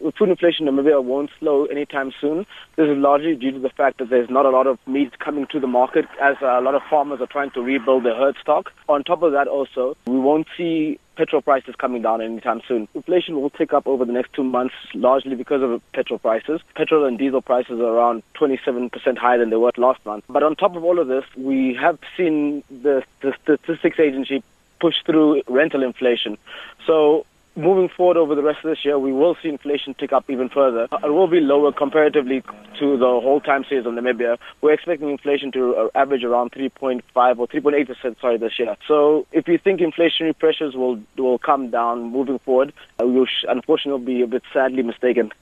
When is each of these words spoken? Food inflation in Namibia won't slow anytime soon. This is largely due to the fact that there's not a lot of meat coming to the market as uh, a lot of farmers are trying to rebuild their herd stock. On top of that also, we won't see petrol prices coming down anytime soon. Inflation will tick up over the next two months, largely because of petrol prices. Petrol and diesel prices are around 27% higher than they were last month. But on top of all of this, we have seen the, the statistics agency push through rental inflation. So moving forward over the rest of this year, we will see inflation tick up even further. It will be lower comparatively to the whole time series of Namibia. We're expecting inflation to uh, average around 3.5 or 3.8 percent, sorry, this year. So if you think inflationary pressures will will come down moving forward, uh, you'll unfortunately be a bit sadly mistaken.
Food 0.00 0.30
inflation 0.30 0.66
in 0.66 0.74
Namibia 0.74 1.04
won't 1.04 1.30
slow 1.38 1.66
anytime 1.66 2.12
soon. 2.18 2.46
This 2.76 2.88
is 2.88 2.96
largely 2.96 3.36
due 3.36 3.52
to 3.52 3.58
the 3.58 3.68
fact 3.68 3.98
that 3.98 4.08
there's 4.08 4.30
not 4.30 4.46
a 4.46 4.48
lot 4.48 4.66
of 4.66 4.78
meat 4.86 5.18
coming 5.18 5.46
to 5.48 5.60
the 5.60 5.66
market 5.66 6.06
as 6.18 6.36
uh, 6.40 6.58
a 6.58 6.62
lot 6.62 6.74
of 6.74 6.82
farmers 6.88 7.20
are 7.20 7.26
trying 7.26 7.50
to 7.50 7.60
rebuild 7.60 8.04
their 8.04 8.14
herd 8.14 8.36
stock. 8.40 8.72
On 8.88 9.04
top 9.04 9.22
of 9.22 9.32
that 9.32 9.48
also, 9.48 9.94
we 10.06 10.18
won't 10.18 10.46
see 10.56 10.98
petrol 11.16 11.42
prices 11.42 11.74
coming 11.76 12.00
down 12.00 12.22
anytime 12.22 12.62
soon. 12.66 12.88
Inflation 12.94 13.38
will 13.38 13.50
tick 13.50 13.74
up 13.74 13.86
over 13.86 14.06
the 14.06 14.14
next 14.14 14.32
two 14.32 14.42
months, 14.44 14.74
largely 14.94 15.36
because 15.36 15.60
of 15.62 15.82
petrol 15.92 16.18
prices. 16.18 16.62
Petrol 16.74 17.04
and 17.04 17.18
diesel 17.18 17.42
prices 17.42 17.78
are 17.78 17.94
around 17.94 18.22
27% 18.36 19.18
higher 19.18 19.38
than 19.38 19.50
they 19.50 19.56
were 19.56 19.72
last 19.76 20.04
month. 20.06 20.24
But 20.26 20.42
on 20.42 20.56
top 20.56 20.74
of 20.74 20.84
all 20.84 21.00
of 21.00 21.08
this, 21.08 21.24
we 21.36 21.74
have 21.74 21.98
seen 22.16 22.64
the, 22.70 23.04
the 23.20 23.34
statistics 23.42 24.00
agency 24.00 24.42
push 24.80 24.96
through 25.04 25.42
rental 25.48 25.82
inflation. 25.82 26.38
So 26.86 27.26
moving 27.56 27.88
forward 27.88 28.16
over 28.16 28.34
the 28.34 28.42
rest 28.42 28.58
of 28.64 28.70
this 28.70 28.84
year, 28.84 28.98
we 28.98 29.12
will 29.12 29.36
see 29.42 29.48
inflation 29.48 29.94
tick 29.94 30.12
up 30.12 30.24
even 30.28 30.48
further. 30.48 30.88
It 31.04 31.10
will 31.10 31.28
be 31.28 31.40
lower 31.40 31.72
comparatively 31.72 32.42
to 32.78 32.96
the 32.96 33.06
whole 33.06 33.40
time 33.40 33.64
series 33.68 33.86
of 33.86 33.92
Namibia. 33.92 34.38
We're 34.60 34.72
expecting 34.72 35.10
inflation 35.10 35.52
to 35.52 35.74
uh, 35.74 35.88
average 35.94 36.24
around 36.24 36.52
3.5 36.52 37.02
or 37.38 37.48
3.8 37.48 37.86
percent, 37.86 38.18
sorry, 38.20 38.38
this 38.38 38.58
year. 38.58 38.76
So 38.86 39.26
if 39.32 39.48
you 39.48 39.58
think 39.58 39.80
inflationary 39.80 40.38
pressures 40.38 40.74
will 40.74 41.00
will 41.16 41.38
come 41.38 41.70
down 41.70 42.12
moving 42.12 42.38
forward, 42.40 42.72
uh, 43.00 43.04
you'll 43.06 43.26
unfortunately 43.48 44.04
be 44.04 44.22
a 44.22 44.26
bit 44.26 44.42
sadly 44.52 44.82
mistaken. 44.82 45.32